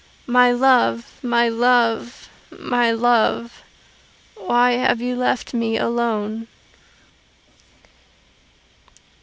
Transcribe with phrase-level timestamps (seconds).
[0.25, 3.61] My love, my love, my love,
[4.35, 6.47] why have you left me alone?